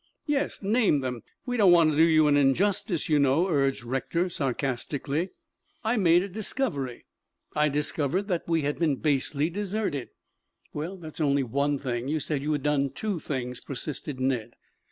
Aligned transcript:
"Yes, 0.25 0.63
name 0.63 1.01
them. 1.01 1.21
We 1.45 1.57
don't 1.57 1.71
want 1.71 1.91
to 1.91 1.95
do 1.95 2.01
you 2.01 2.27
an 2.27 2.35
injustice, 2.35 3.07
you 3.07 3.19
know," 3.19 3.47
urged 3.47 3.83
Rector 3.83 4.31
sarcastically. 4.31 5.29
"I 5.83 5.95
made 5.97 6.23
a 6.23 6.27
discovery 6.27 7.05
I 7.55 7.69
discovered 7.69 8.27
that 8.27 8.47
we 8.47 8.61
had 8.63 8.79
been 8.79 8.95
basely 8.95 9.51
deserted." 9.51 10.09
"Well, 10.73 10.97
that's 10.97 11.21
only 11.21 11.43
one 11.43 11.77
thing. 11.77 12.07
You 12.07 12.19
said 12.19 12.41
you 12.41 12.51
had 12.51 12.63
done 12.63 12.89
two 12.89 13.19
things," 13.19 13.61
persisted 13.61 14.19
Ned. 14.19 14.55